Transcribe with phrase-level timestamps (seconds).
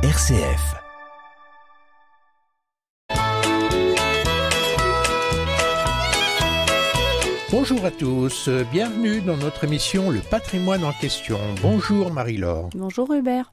[0.00, 0.76] RCF.
[7.50, 11.40] Bonjour à tous, bienvenue dans notre émission Le patrimoine en question.
[11.62, 12.70] Bonjour Marie-Laure.
[12.76, 13.52] Bonjour Hubert.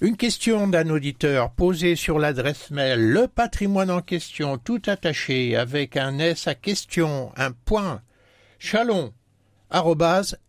[0.00, 5.98] Une question d'un auditeur posée sur l'adresse mail Le patrimoine en question, tout attaché avec
[5.98, 8.00] un S à question, un point,
[8.58, 9.12] chalon,
[9.70, 10.48] rcf.fr.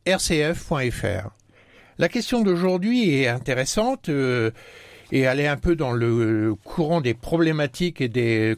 [1.98, 4.52] La question d'aujourd'hui est intéressante euh,
[5.12, 8.04] et est un peu dans le courant des problématiques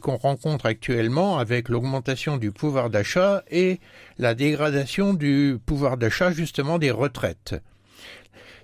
[0.00, 3.80] qu'on rencontre actuellement avec l'augmentation du pouvoir d'achat et
[4.18, 7.54] la dégradation du pouvoir d'achat justement des retraites.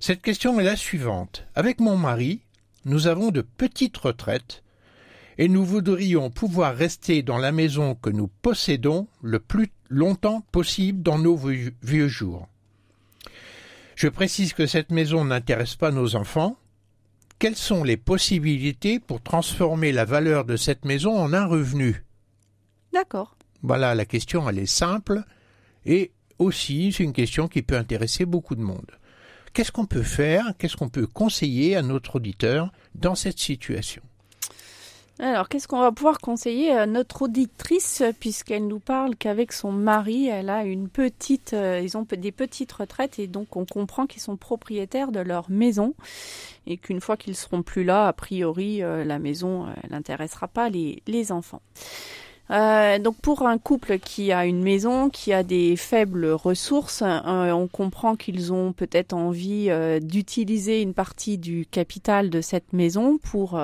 [0.00, 1.46] Cette question est la suivante.
[1.54, 2.40] Avec mon mari,
[2.84, 4.62] nous avons de petites retraites
[5.38, 11.02] et nous voudrions pouvoir rester dans la maison que nous possédons le plus longtemps possible
[11.02, 11.36] dans nos
[11.82, 12.48] vieux jours.
[13.94, 16.56] Je précise que cette maison n'intéresse pas nos enfants.
[17.38, 22.04] Quelles sont les possibilités pour transformer la valeur de cette maison en un revenu?
[22.92, 23.36] D'accord.
[23.62, 25.22] Voilà, la question, elle est simple
[25.86, 28.90] et aussi c'est une question qui peut intéresser beaucoup de monde.
[29.52, 34.02] Qu'est-ce qu'on peut faire Qu'est-ce qu'on peut conseiller à notre auditeur dans cette situation?
[35.20, 40.28] Alors, qu'est-ce qu'on va pouvoir conseiller à notre auditrice puisqu'elle nous parle qu'avec son mari,
[40.28, 44.22] elle a une petite, euh, ils ont des petites retraites et donc on comprend qu'ils
[44.22, 45.94] sont propriétaires de leur maison
[46.68, 50.68] et qu'une fois qu'ils seront plus là, a priori, euh, la maison, euh, n'intéressera pas
[50.68, 51.62] les, les enfants.
[52.50, 57.50] Euh, donc pour un couple qui a une maison, qui a des faibles ressources, euh,
[57.50, 63.18] on comprend qu'ils ont peut-être envie euh, d'utiliser une partie du capital de cette maison
[63.18, 63.60] pour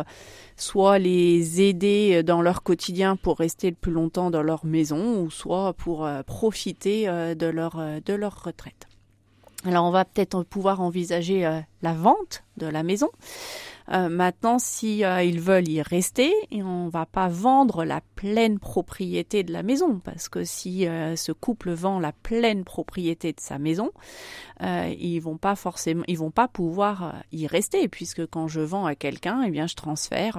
[0.56, 5.30] soit les aider dans leur quotidien pour rester le plus longtemps dans leur maison, ou
[5.30, 8.86] soit pour profiter de leur de leur retraite.
[9.64, 11.42] Alors on va peut-être pouvoir envisager
[11.82, 13.08] la vente de la maison.
[13.92, 18.58] Euh, maintenant, si euh, ils veulent y rester, et on va pas vendre la pleine
[18.58, 23.41] propriété de la maison, parce que si euh, ce couple vend la pleine propriété de
[23.41, 23.91] sa maison,
[24.60, 28.94] ils vont pas forcément, ils vont pas pouvoir y rester, puisque quand je vends à
[28.94, 30.38] quelqu'un, eh bien, je transfère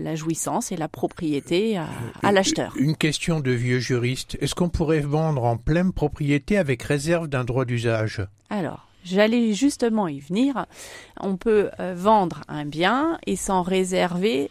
[0.00, 1.86] la jouissance et la propriété à,
[2.22, 2.72] à l'acheteur.
[2.78, 7.44] Une question de vieux juriste est-ce qu'on pourrait vendre en pleine propriété avec réserve d'un
[7.44, 8.22] droit d'usage?
[8.48, 8.86] Alors.
[9.06, 10.66] J'allais justement y venir.
[11.20, 14.50] On peut euh, vendre un bien et s'en réserver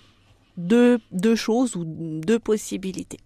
[0.55, 3.19] deux, deux choses ou deux possibilités.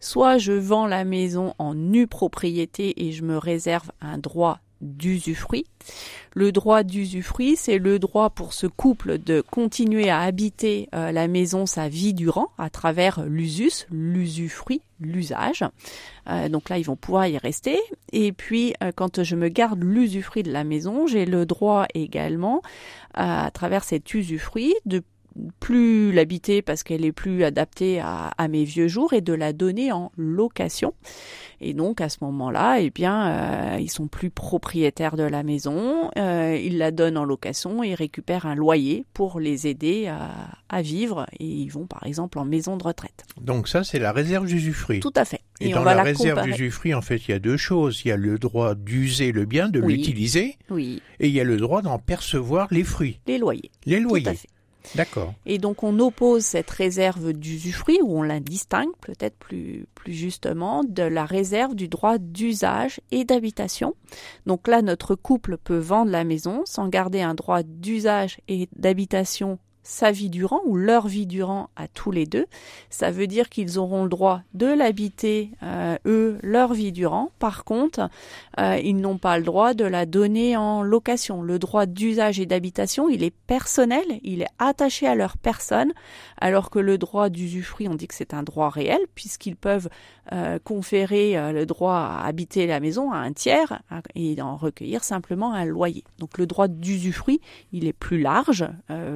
[0.00, 5.64] Soit je vends la maison en nue propriété et je me réserve un droit d'usufruit.
[6.34, 11.28] Le droit d'usufruit, c'est le droit pour ce couple de continuer à habiter euh, la
[11.28, 15.64] maison sa vie durant à travers l'usus, l'usufruit, l'usage.
[16.28, 17.78] Euh, donc là, ils vont pouvoir y rester.
[18.12, 22.62] Et puis, euh, quand je me garde l'usufruit de la maison, j'ai le droit également,
[23.14, 25.02] à travers cet usufruit, de
[25.60, 29.90] plus l'habiter parce qu'elle est plus adaptée à, mes vieux jours et de la donner
[29.90, 30.94] en location.
[31.60, 36.10] Et donc à ce moment-là, eh bien, euh, ils sont plus propriétaires de la maison,
[36.18, 41.26] euh, ils la donnent en location et récupèrent un loyer pour les aider à, vivre
[41.38, 43.24] et ils vont par exemple en maison de retraite.
[43.40, 44.98] Donc ça, c'est la réserve d'usufruit.
[44.98, 45.40] Tout à fait.
[45.60, 48.02] Et, dans la, réserve d'usufruit, en fait, il y a deux choses.
[48.04, 50.56] Il y a le droit d'user le bien, de l'utiliser.
[50.70, 51.00] Oui.
[51.20, 53.20] Et il y a le droit d'en percevoir les fruits.
[53.28, 53.70] Les loyers.
[53.86, 54.24] Les loyers.
[54.24, 54.48] Tout à fait.
[54.94, 55.34] D'accord.
[55.46, 60.82] Et donc on oppose cette réserve d'usufruit, ou on la distingue peut-être plus, plus justement,
[60.84, 63.94] de la réserve du droit d'usage et d'habitation.
[64.46, 69.58] Donc là, notre couple peut vendre la maison sans garder un droit d'usage et d'habitation
[69.84, 72.46] sa vie durant ou leur vie durant à tous les deux.
[72.90, 77.30] Ça veut dire qu'ils auront le droit de l'habiter, euh, eux, leur vie durant.
[77.38, 78.08] Par contre,
[78.58, 81.42] euh, ils n'ont pas le droit de la donner en location.
[81.42, 85.92] Le droit d'usage et d'habitation, il est personnel, il est attaché à leur personne,
[86.40, 89.90] alors que le droit d'usufruit, on dit que c'est un droit réel, puisqu'ils peuvent
[90.32, 93.82] euh, conférer le droit à habiter la maison à un tiers
[94.14, 96.04] et en recueillir simplement un loyer.
[96.18, 98.66] Donc le droit d'usufruit, il est plus large,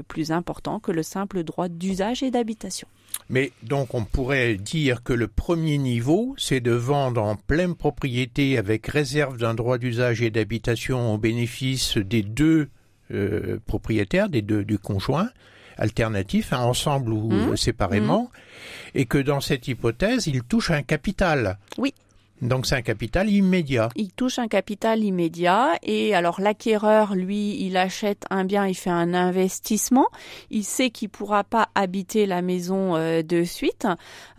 [0.08, 2.88] plus important que le simple droit d'usage et d'habitation.
[3.30, 8.58] Mais donc on pourrait dire que le premier niveau, c'est de vendre en pleine propriété
[8.58, 12.68] avec réserve d'un droit d'usage et d'habitation au bénéfice des deux
[13.10, 15.30] euh, propriétaires, des deux du conjoint,
[15.76, 17.56] alternatif, hein, ensemble ou mmh.
[17.56, 18.98] séparément, mmh.
[18.98, 21.58] et que dans cette hypothèse, il touche un capital.
[21.78, 21.94] Oui.
[22.42, 23.88] Donc c'est un capital immédiat.
[23.96, 28.90] Il touche un capital immédiat et alors l'acquéreur, lui, il achète un bien, il fait
[28.90, 30.06] un investissement.
[30.50, 33.86] Il sait qu'il pourra pas habiter la maison euh, de suite.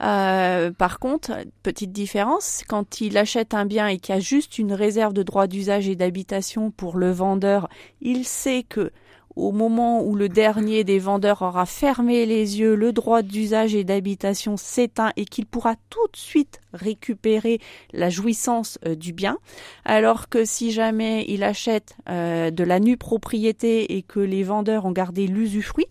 [0.02, 1.32] Euh, par contre,
[1.64, 5.24] petite différence, quand il achète un bien et qu'il y a juste une réserve de
[5.24, 7.68] droit d'usage et d'habitation pour le vendeur,
[8.02, 8.92] il sait que
[9.40, 13.84] au moment où le dernier des vendeurs aura fermé les yeux, le droit d'usage et
[13.84, 17.60] d'habitation s'éteint et qu'il pourra tout de suite récupérer
[17.94, 19.38] la jouissance euh, du bien,
[19.86, 24.86] alors que si jamais il achète euh, de la nue propriété et que les vendeurs
[24.86, 25.88] ont gardé l'usufruit,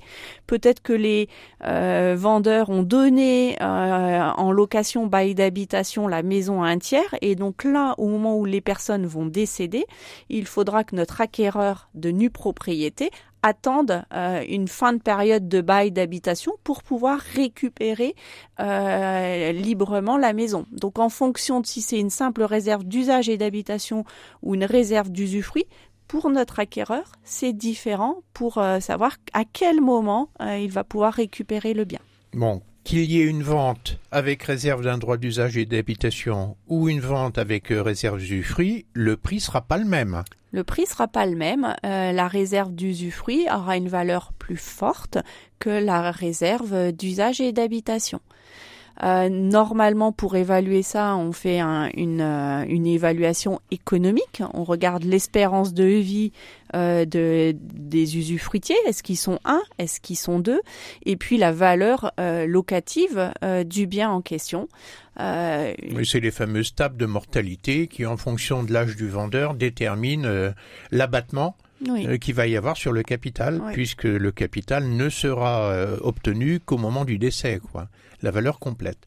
[0.47, 1.29] peut-être que les
[1.65, 7.15] euh, vendeurs ont donné en location bail d'habitation la maison à un tiers.
[7.23, 9.85] Et donc là, au moment où les personnes vont décéder,
[10.29, 13.11] il faudra que notre acquéreur de nue propriété
[13.43, 18.15] attendent euh, une fin de période de bail d'habitation pour pouvoir récupérer
[18.61, 20.67] euh, librement la maison.
[20.73, 24.05] Donc en fonction de si c'est une simple réserve d'usage et d'habitation
[24.43, 25.67] ou une réserve d'usufruit,
[26.07, 31.75] pour notre acquéreur, c'est différent pour euh, savoir à quel moment il va pouvoir récupérer
[31.75, 31.99] le bien.
[32.33, 37.01] Bon, qu'il y ait une vente avec réserve d'un droit d'usage et d'habitation ou une
[37.01, 40.23] vente avec réserve d'usufruit, le prix sera pas le même.
[40.51, 41.75] Le prix sera pas le même.
[41.85, 45.19] Euh, la réserve d'usufruit aura une valeur plus forte
[45.59, 48.21] que la réserve d'usage et d'habitation.
[49.03, 54.43] Euh, normalement, pour évaluer ça, on fait une, euh, une, évaluation économique.
[54.55, 56.33] On regarde l'espérance de vie
[56.75, 58.77] euh, de, des usufruitiers.
[58.87, 59.63] Est-ce qu'ils sont un?
[59.79, 60.61] Est-ce qu'ils sont deux?
[61.07, 63.33] Et puis la valeur euh, locative
[63.67, 64.69] du bien en question.
[65.21, 70.53] Oui, c'est les fameuses tables de mortalité qui, en fonction de l'âge du vendeur, déterminent
[70.93, 72.19] l'abattement oui.
[72.19, 77.05] qu'il va y avoir sur le capital, puisque le capital ne sera obtenu qu'au moment
[77.05, 77.89] du décès, quoi
[78.23, 78.99] la valeur complète.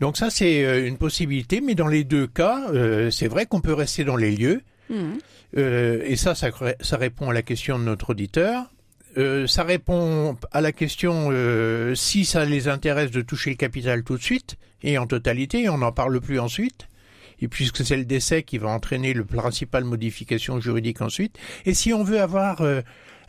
[0.00, 3.60] Donc ça, c'est euh, une possibilité, mais dans les deux cas, euh, c'est vrai qu'on
[3.60, 4.62] peut rester dans les lieux.
[5.56, 6.50] Euh, et ça, ça,
[6.80, 8.64] ça, répond à la question de notre auditeur.
[9.46, 11.30] ça répond à la question
[11.94, 15.78] si ça les intéresse de toucher le capital tout de suite et en totalité, on
[15.78, 16.86] n'en parle plus ensuite
[17.44, 21.38] et puisque c'est le décès qui va entraîner le principal modification juridique ensuite.
[21.66, 22.62] Et si on veut avoir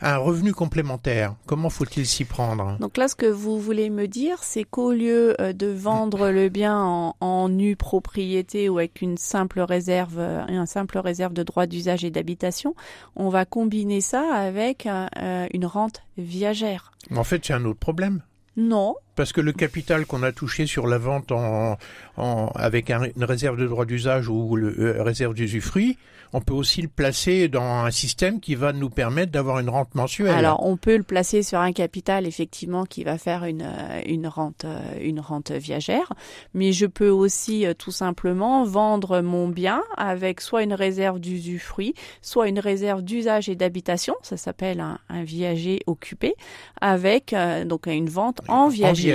[0.00, 2.76] un revenu complémentaire, comment faut-il s'y prendre?
[2.80, 6.48] Donc là, ce que vous voulez me dire, c'est qu'au lieu euh, de vendre le
[6.48, 11.42] bien en, en nue propriété ou avec une simple réserve, euh, un simple réserve de
[11.42, 12.74] droit d'usage et d'habitation,
[13.14, 16.92] on va combiner ça avec euh, une rente viagère.
[17.14, 18.22] En fait, c'est un autre problème.
[18.56, 18.96] Non.
[19.16, 21.78] Parce que le capital qu'on a touché sur la vente en,
[22.18, 25.96] en avec une réserve de droit d'usage ou le euh, réserve d'usufruit,
[26.34, 29.94] on peut aussi le placer dans un système qui va nous permettre d'avoir une rente
[29.94, 30.34] mensuelle.
[30.34, 34.26] Alors, on peut le placer sur un capital effectivement qui va faire une euh, une
[34.26, 36.12] rente euh, une rente viagère,
[36.52, 42.48] mais je peux aussi tout simplement vendre mon bien avec soit une réserve d'usufruit, soit
[42.48, 46.34] une réserve d'usage et d'habitation, ça s'appelle un, un viager occupé,
[46.82, 47.34] avec
[47.64, 49.05] donc une vente en viager.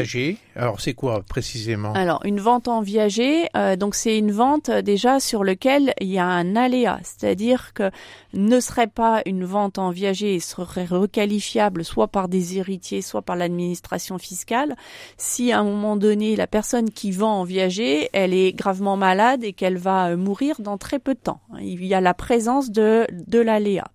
[0.56, 1.94] Alors c'est quoi précisément?
[1.94, 6.08] Alors une vente en viager, euh, donc c'est une vente euh, déjà sur lequel il
[6.08, 7.92] y a un aléa, c'est-à-dire que
[8.34, 13.22] ne serait pas une vente en viager et serait requalifiable soit par des héritiers, soit
[13.22, 14.76] par l'administration fiscale,
[15.18, 19.44] si à un moment donné la personne qui vend en viager, elle est gravement malade
[19.44, 21.42] et qu'elle va euh, mourir dans très peu de temps.
[21.60, 23.86] Il y a la présence de de l'aléa.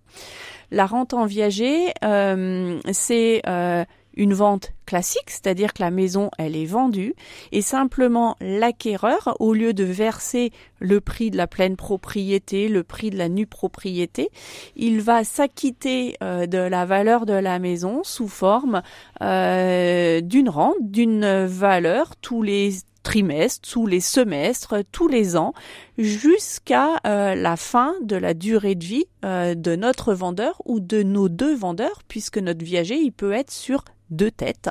[0.71, 3.85] La rente en viager, euh, c'est euh,
[4.17, 7.13] une vente classique, c'est-à-dire que la maison, elle est vendue,
[7.51, 13.11] et simplement l'acquéreur, au lieu de verser le prix de la pleine propriété, le prix
[13.11, 14.29] de la nue propriété,
[14.75, 18.81] il va s'acquitter euh, de la valeur de la maison sous forme
[19.21, 22.71] euh, d'une rente, d'une valeur tous les
[23.03, 25.53] trimestres, tous les semestres, tous les ans,
[25.97, 31.27] jusqu'à euh, la fin de la durée de vie de notre vendeur ou de nos
[31.27, 34.69] deux vendeurs, puisque notre viager, il peut être sur deux têtes,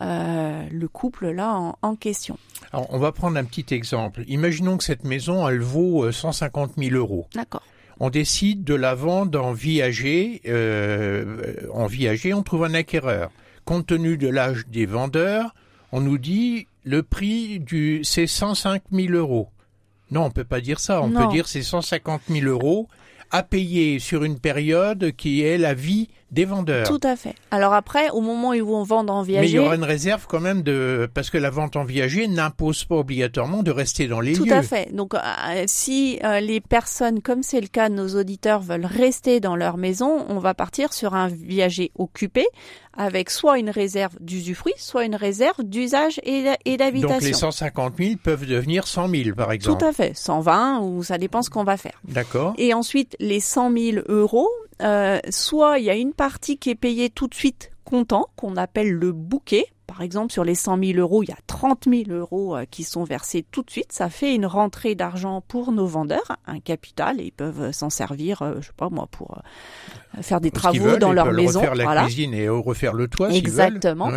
[0.00, 2.38] euh, le couple là en, question.
[2.72, 4.24] Alors, on va prendre un petit exemple.
[4.28, 7.26] Imaginons que cette maison, elle vaut 150 euh, 000 euros.
[7.34, 7.62] D'accord.
[8.00, 10.40] On décide de la vendre en viager.
[10.46, 13.30] Euh, en viager, on trouve un acquéreur.
[13.64, 15.54] Compte tenu de l'âge des vendeurs,
[15.92, 19.50] on nous dit le prix du c'est 105 000 euros.
[20.10, 21.00] Non, on peut pas dire ça.
[21.00, 22.88] On peut dire c'est 150 000 euros
[23.30, 26.88] à payer sur une période qui est la vie des vendeurs.
[26.88, 27.34] Tout à fait.
[27.50, 29.40] Alors après, au moment où ils vont vendre en viager...
[29.42, 31.08] Mais il y aura une réserve quand même de...
[31.12, 34.44] Parce que la vente en viager n'impose pas obligatoirement de rester dans les lieux.
[34.44, 34.94] Tout à fait.
[34.94, 35.18] Donc euh,
[35.66, 39.76] si euh, les personnes, comme c'est le cas de nos auditeurs, veulent rester dans leur
[39.76, 42.46] maison, on va partir sur un viager occupé
[42.96, 46.42] avec soit une réserve d'usufruit, soit une réserve d'usage et
[46.76, 47.08] d'habitation.
[47.08, 49.78] Donc les 150 000 peuvent devenir 100 000 par exemple.
[49.78, 50.12] Tout à fait.
[50.14, 52.00] 120 ou ça dépend ce qu'on va faire.
[52.04, 52.54] D'accord.
[52.58, 54.50] Et ensuite, les 100 000 euros,
[54.82, 58.56] euh, soit il y a une partie qui est payée tout de suite comptant, qu'on
[58.56, 62.04] appelle le bouquet, par exemple, sur les 100 000 euros, il y a 30 000
[62.12, 63.92] euros euh, qui sont versés tout de suite.
[63.92, 68.42] Ça fait une rentrée d'argent pour nos vendeurs, un capital, et ils peuvent s'en servir,
[68.62, 69.42] je sais pas moi, pour
[70.22, 71.60] faire des travaux dans leur maison.
[71.60, 73.32] Refaire la cuisine et refaire le toit.
[73.32, 74.10] Exactement.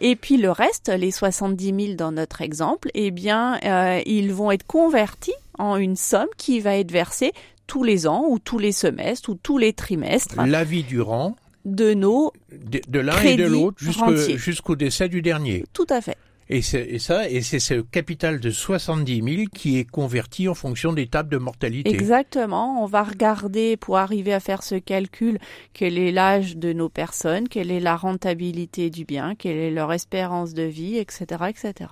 [0.00, 3.58] et puis le reste, les 70 000 dans notre exemple, eh bien,
[4.06, 7.32] ils vont être convertis en une somme qui va être versée
[7.66, 10.36] tous les ans ou tous les semestres ou tous les trimestres.
[10.46, 15.64] La vie durant de nos de, l'un et de l'autre jusqu'au décès du dernier.
[15.72, 16.16] Tout à fait.
[16.48, 20.92] Et, et ça, et c'est ce capital de 70 000 qui est converti en fonction
[20.92, 21.90] des tables de mortalité.
[21.90, 22.82] Exactement.
[22.82, 25.38] On va regarder pour arriver à faire ce calcul
[25.72, 29.92] quel est l'âge de nos personnes, quelle est la rentabilité du bien, quelle est leur
[29.92, 31.90] espérance de vie, etc., etc.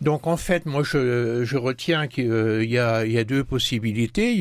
[0.00, 2.24] Donc en fait, moi je, retiens qu'il
[2.64, 4.38] y, a, il y a deux possibilités.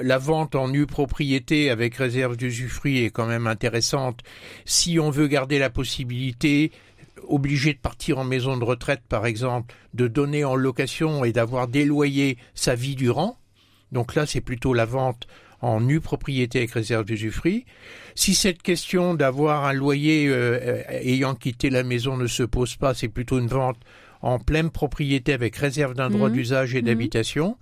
[0.00, 4.20] la vente en nue propriété avec réserve d'usufruit est quand même intéressante
[4.64, 6.70] si on veut garder la possibilité
[7.28, 11.68] obligé de partir en maison de retraite, par exemple, de donner en location et d'avoir
[11.68, 13.38] des loyers sa vie durant.
[13.90, 15.26] Donc là, c'est plutôt la vente
[15.60, 17.64] en nue propriété avec réserve d'usufruit.
[18.14, 22.94] Si cette question d'avoir un loyer euh, ayant quitté la maison ne se pose pas,
[22.94, 23.78] c'est plutôt une vente
[24.22, 26.34] en pleine propriété avec réserve d'un droit mhm.
[26.34, 26.86] d'usage et mhm.
[26.86, 27.58] d'habitation.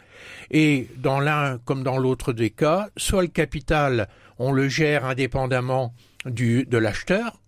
[0.51, 5.95] Et dans l'un comme dans l'autre des cas, soit le capital, on le gère indépendamment
[6.27, 7.41] du, de l'acheteur,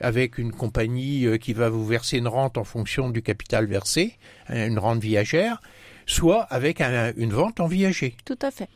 [0.00, 4.16] avec une compagnie euh, qui va vous verser une rente en fonction du capital versé,
[4.48, 5.60] hein, une rente viagère,
[6.06, 8.16] soit avec une vente en viager.
[8.24, 8.68] Tout à fait.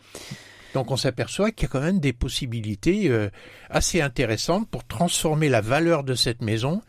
[0.74, 3.28] Donc on s'aperçoit qu'il y a quand même des possibilités euh,
[3.68, 6.82] assez intéressantes pour transformer la valeur de cette maison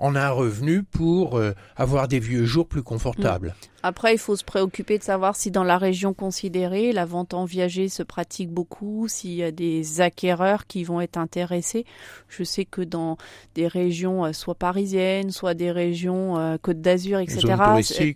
[0.00, 3.48] on a un revenu pour euh, avoir des vieux jours plus confortables.
[3.48, 3.66] Mm.
[3.82, 7.44] Après, il faut se préoccuper de savoir si dans la région considérée, la vente en
[7.44, 11.86] viager se pratique beaucoup, s'il y a des acquéreurs qui vont être intéressés.
[12.28, 13.16] Je sais que dans
[13.54, 17.54] des régions euh, soit parisiennes, soit des régions euh, Côte d'Azur, etc.,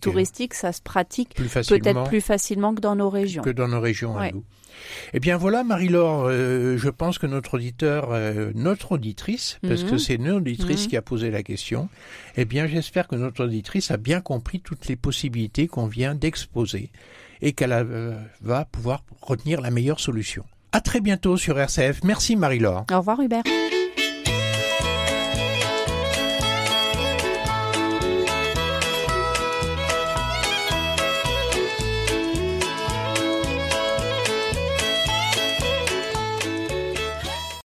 [0.00, 3.42] touristiques, ça se pratique peut-être plus facilement que dans nos régions.
[3.42, 4.44] Que dans nos régions, à nous.
[5.12, 9.92] Eh bien voilà, Marie-Laure, euh, je pense que notre auditeur, euh, notre auditrice, parce que
[9.92, 9.98] mhm.
[9.98, 10.88] c'est notre auditrice mhm.
[10.88, 11.88] qui a posé la question,
[12.36, 16.90] eh bien j'espère que notre auditrice a bien compris toutes les possibilités qu'on vient d'exposer
[17.42, 20.44] et qu'elle euh, va pouvoir retenir la meilleure solution.
[20.72, 22.02] À très bientôt sur RCF.
[22.02, 22.84] Merci Marie-Laure.
[22.90, 23.44] Au revoir Hubert.